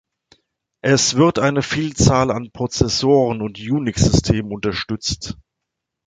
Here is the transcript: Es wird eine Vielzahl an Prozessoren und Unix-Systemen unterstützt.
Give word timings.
Es 0.83 1.15
wird 1.15 1.37
eine 1.37 1.61
Vielzahl 1.61 2.31
an 2.31 2.49
Prozessoren 2.51 3.43
und 3.43 3.59
Unix-Systemen 3.59 4.51
unterstützt. 4.51 5.37